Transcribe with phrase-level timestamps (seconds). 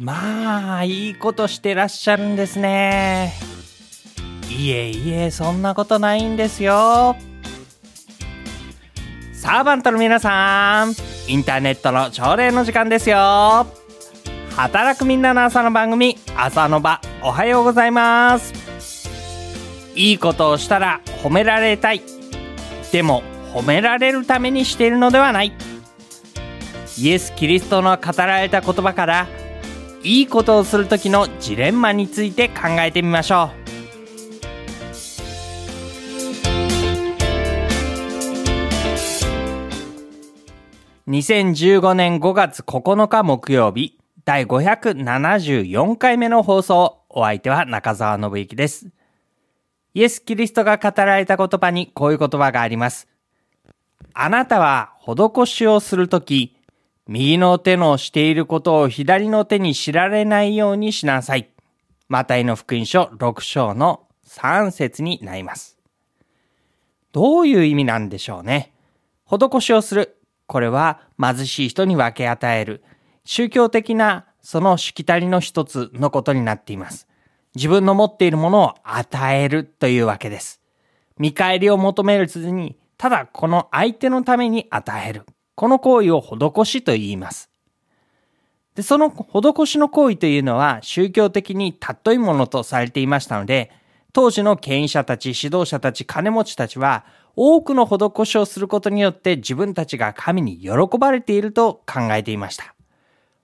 [0.00, 3.34] まあ、いいことしてらっしゃるんですね。
[4.48, 7.16] いえいえ、そんなことないんですよ。
[9.34, 10.94] サーバントの皆さん、
[11.28, 13.66] インターネットの朝礼の時間ですよ。
[14.56, 18.54] 働くみんなの朝の番組、朝の場、おはようございます。
[19.94, 22.00] いいことをしたら褒められたい。
[22.90, 23.22] でも、
[23.52, 25.52] 褒められるためにしているのではない。
[26.96, 29.26] イエス・キリストの語られた言葉から
[30.02, 33.60] いいことをする時のジレンマについて考えてみましょう。
[41.10, 48.90] 2015年5月9日木曜日第574回目の放送お相手は中澤信之です。
[49.92, 53.06] イエス・キリストが語られた言葉にこういう言葉があります。
[54.14, 56.56] あなたは施しをするとき
[57.12, 61.50] 右の手のしていることを左の手に知られないようにしなさい。
[62.06, 65.76] マタイの福音書6章の3節になります。
[67.10, 68.72] どういう意味なんでしょうね。
[69.26, 70.18] 施しをする。
[70.46, 72.84] これは貧しい人に分け与える。
[73.24, 77.08] 宗教的なそのしきたりの一つのことになっています。
[77.56, 80.60] 自分の持っているものを与えるというわけです。
[81.18, 85.26] 見返りを求めるずに、ただこの相手のために与える。
[85.60, 87.50] この行為を施しと言います。
[88.74, 93.70] で、その施しの行為というのは宗教的に尊いものとされていましたので、
[94.14, 97.04] 当時の権威者たち、指導者たち、金持ちたちは、
[97.36, 102.74] 多くの施しをすることによって自分たちが神に喜ばれていると考えていました。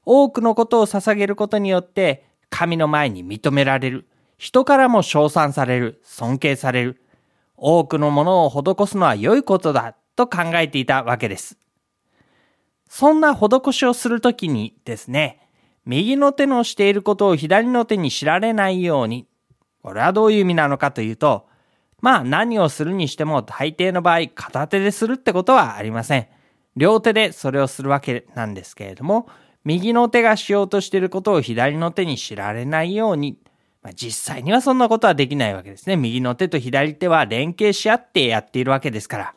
[0.06, 4.08] 多くのことを捧げることによって神の前に認められる。
[4.38, 6.00] 人からも称賛される。
[6.02, 7.02] 尊敬される。
[7.58, 11.58] 多くのものを施すのは良いことだと考えていたわけです。
[12.88, 15.48] そんな施しをするときにですね、
[15.84, 19.26] 右の手のしていることを左の手に知られないように、
[19.82, 21.46] これはどういう意味なのかというと、
[22.00, 26.26] まあ何をするにしても大抵の場合片手でするってことはありません。
[26.76, 29.28] 両手でそれをするわけなんですけれども、
[29.64, 33.38] 右の手がしようとしていることを左の手に知られないように、
[33.82, 35.96] まあ、実際にはそんなことはできないわけですね。
[35.96, 39.34] 右の手と左手は連携し合ってやっているわけですから。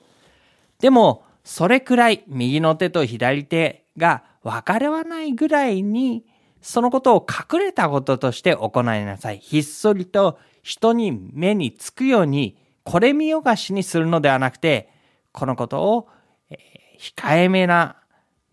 [0.79, 6.23] でも、それくらい右の手と左手が分かれはないぐらいに、
[6.61, 9.39] そのことを隠れたこととして行いなさい。
[9.39, 14.91] ひっそりと人に目につくように、これ見よがしにするのではなくて、
[15.31, 16.07] このことを、
[16.51, 16.59] え、
[16.99, 17.95] 控えめな、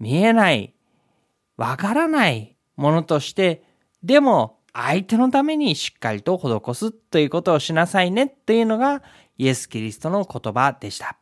[0.00, 0.72] 見えない、
[1.58, 3.62] わからないものとして、
[4.02, 9.02] でも相手のためにしっかりと施すということをしなさいねというのが
[9.36, 11.18] イエス・キリストの言葉でした。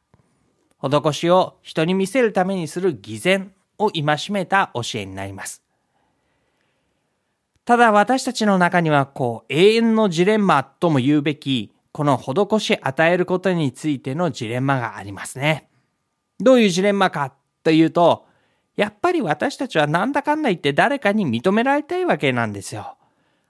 [0.88, 5.62] 施しを人に見せるためにする偽善を戒めた教えになります。
[7.64, 15.68] ただ私たちの中にはこう永遠のジレンマとも言うべきこの施し与えることについてのジレンマがありますね。
[16.40, 18.26] どういうジレンマかというと、
[18.76, 22.96] やっぱり私たちはなんだかんだ言って誰かに認められたいわけなんですよ。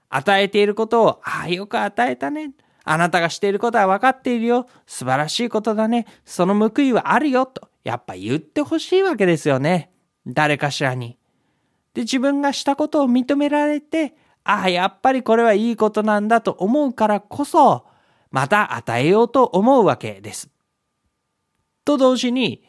[0.09, 2.51] 与えていることを、ああ、よく与えたね。
[2.85, 4.67] あなたがしていることは分かっているよ。
[4.85, 6.05] 素晴らしいことだね。
[6.23, 7.47] その報いはあるよ。
[7.47, 9.91] と、やっぱ言ってほしいわけですよね。
[10.27, 11.17] 誰かしらに。
[11.95, 17.85] で、自分がしたことを認められて、ああ、やっぱりこれはいいことなんだと思うからこそ、
[18.29, 20.49] また与えようと思うわけです。
[21.85, 22.63] と同時に、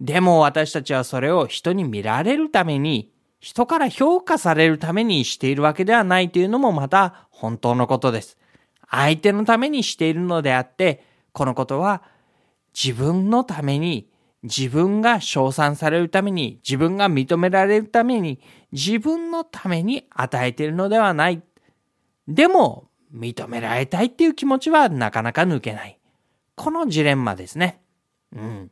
[0.00, 8.38] でも私たちはそれを人に見られるために、人から評価されるためにしているわけではないというのもまた本当のことです。
[8.94, 12.02] 相手のためにしているのであって、このことは
[12.74, 14.08] 自分のために、
[14.42, 18.40] 自分が称賛されるために、自分が認められるために、
[18.72, 21.42] 自分のために与えているのではない。
[22.28, 25.98] でも、認められたいっていう気持ちはなかなか抜けない。
[26.56, 27.80] このジレンマですね。
[28.32, 28.70] うん。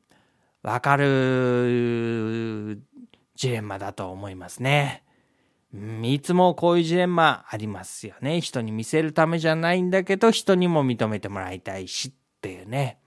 [0.62, 2.81] わかる
[3.35, 5.05] ジレンマだと思いますね。
[5.75, 8.41] いつもこういうジレンマありますよね。
[8.43, 12.99] 人に見せるためじゃないんだけど、人にも認めてもらいたいしっていうね。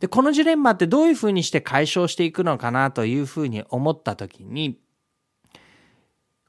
[0.00, 4.80] で、このジレンマってどういうふうにして解消していくのかなというふうに思った時に、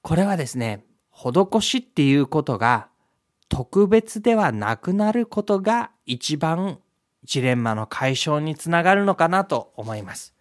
[0.02, 2.90] これはですね、施しっていうことが
[3.48, 6.80] 特別ではなくなることが一番
[7.24, 10.34] ジレンマの解消につながるのかなと思います。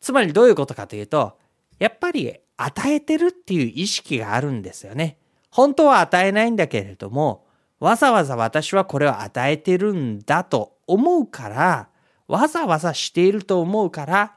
[0.00, 1.38] つまりどういうことかというと、
[1.78, 5.16] やっぱり与えてるっていう意識があるんですよね。
[5.50, 7.46] 本当は与えないんだけれども、
[7.80, 11.88] わざわざ私はこれを与えてるんだと思うから、
[12.26, 14.34] わざわざしていると思うから、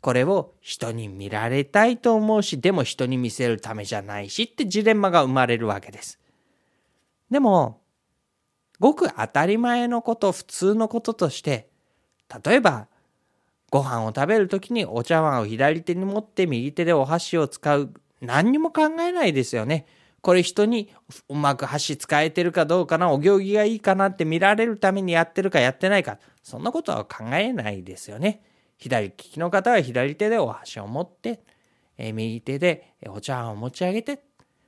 [0.00, 6.18] これを人に見られたいと思うし、でも人に見せるためじゃないしってジレンマが生まれるわけです。
[7.30, 7.80] でも、
[8.80, 11.68] ごく当たり前のこと、普通のこととして、
[12.44, 12.88] 例えば、
[13.70, 17.92] ご飯を食べるときにお茶碗を左手に持って右手でお箸を使う。
[18.20, 19.86] 何にも考えないですよね。
[20.20, 20.90] これ人に
[21.28, 26.18] うまく箸使えてるかどうかな、お行儀がいいかなって見られるためにやってるかやってないか。
[26.42, 28.42] そんなことは考えないですよね。
[28.76, 31.40] 左利きの方は左手でお箸を持って、
[31.96, 34.22] え右手でお茶碗を持ち上げて、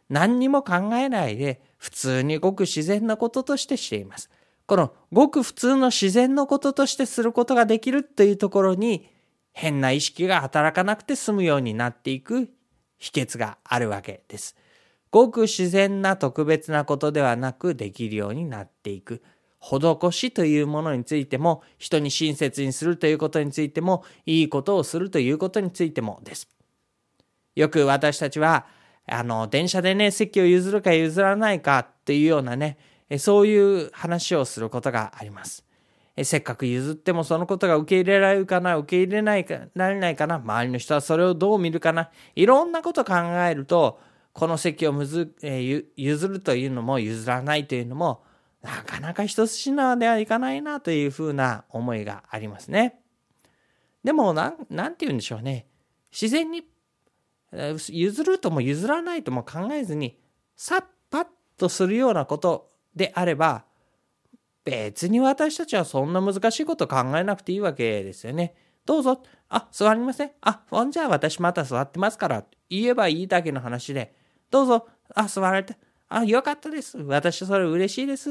[0.08, 4.30] 何にも考えないで普通にごく自然なこととしてしています。
[4.66, 9.08] このごく普通の自然のこととしてすることができるというところに
[9.52, 12.48] 変な意識が働かなくて済むようになっていく
[12.98, 14.56] 秘訣があるわけです。
[15.10, 19.22] ごく自然な特別なことではなくできるようになっていく。
[19.60, 26.48] 施しというものについても、人に親切にするということについても、いいことをするということについてもです。
[27.54, 28.66] よく私たちは、
[29.06, 32.76] あの、電車でね、席を譲るか譲らないかっていうようなね、
[33.18, 35.64] そういう話をすることがあります。
[36.24, 43.14] せっかく譲ってもそのことが受け入れられるかな、受け入れないか、なれないかな、周りの人はそれをどう見るかな、いろんなこと考
[43.48, 43.98] えると、
[44.34, 48.22] この席をむず、えー、譲るというのも譲らないというのも、
[48.60, 53.00] なかなか一筋縄ではいかないなというふうな思いがありますね。
[54.04, 55.66] でも、なん、なんて言うんでしょうね。
[56.10, 56.64] 自然に、
[57.90, 60.18] 譲るとも譲らないとも考えずに、
[60.56, 63.64] さっぱっとするようなことであれば、
[64.64, 68.54] 別に私たちはそんな難しいこと考えなくていいわけですよね。
[68.86, 69.22] どうぞ。
[69.48, 70.32] あ、座りません。
[70.40, 72.44] あ、ほんじゃあ私また座ってますから。
[72.68, 74.14] 言えばいいだけの話で。
[74.50, 74.88] どうぞ。
[75.14, 75.76] あ、座られて。
[76.08, 76.98] あ、よかったです。
[76.98, 78.30] 私それ嬉しいです。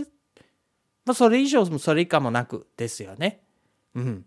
[1.05, 3.43] まあ、それ以上それ以下もなくですよね。
[3.95, 4.25] うん。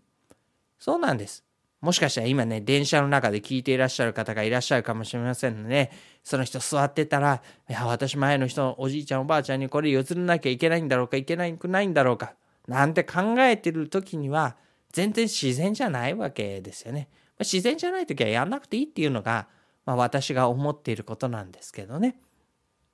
[0.77, 1.44] そうなんです。
[1.85, 5.91] もしかしたら今ね、電車の中で聞いていらっしゃる方がいらっしゃるかもしれませんので、
[6.23, 12.33] その人座ってたら、いや、私前の人、おじいちゃんおばあちゃんにこれ譲らなきゃいけないんだろうか、いけないくないんだろうか、
[12.67, 14.55] なんて考えてる時には、
[14.93, 17.07] 全然自然じゃないわけですよね。
[17.39, 19.47] 自然じゃない時はやんなくていいっていうのが、
[19.85, 22.17] まあ、私が思っていることなんですけどね。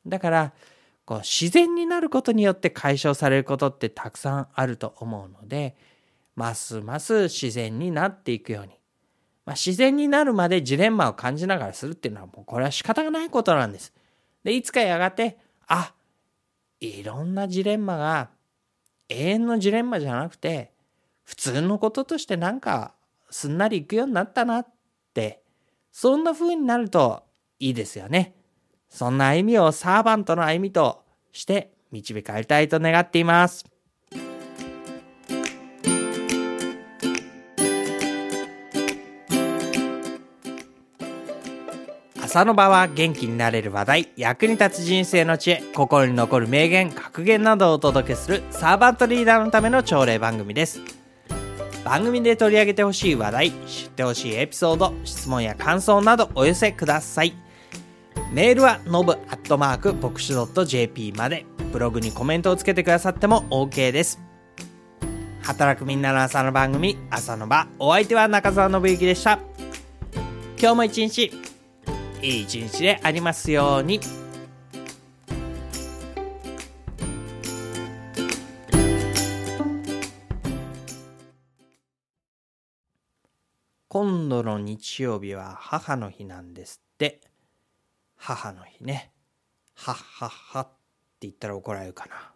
[0.06, 0.54] だから、
[1.06, 5.78] こう自然になることによって解消されることってたくさんあると思うので、
[6.36, 8.81] ますます自然になっていくように。
[9.52, 13.92] まあ、自然になるまでジレンマを感じながらするっていうのはもうこれは仕方がないことなんです。
[14.46, 15.38] で、いつかやがて、
[15.68, 15.94] あ、
[16.80, 18.30] いろんなジレンマが
[19.10, 20.72] 永遠のジレンマじゃなくて、
[21.26, 22.94] 普通のこととしてなんか
[23.30, 24.68] すんなりいくようになったなっ
[25.14, 25.44] て、
[25.92, 27.24] そんな風になると
[27.60, 28.34] いいですよね。
[28.88, 33.66] そんな歩みをサーバントの歩みとして導かれたいと願っています。
[42.32, 50.80] 朝の場は元気になれる話題、役に立つ人生の知恵、心に残る名言、格言などをお届けするサーバントリーダーのための朝礼番組です。
[51.84, 57.34] 番組で取り上げてほしい話題、知ってほしいエピソード、質問や感想などお寄せください。
[58.32, 64.22] メールはのぶアットマーク牧師 .jp までブログにコメントをつけてくださっても OK です。
[65.42, 69.38] 働くみんなの朝の番組朝の場お相手は中澤信之でした。
[70.58, 71.51] 今日も一日
[72.24, 74.00] いい一日でありますように。
[83.88, 87.22] 今度の日曜日は母の日なんですって。
[88.16, 89.12] 母の日ね。
[89.74, 90.72] はっはっはって
[91.22, 92.32] 言ったら怒られるかな。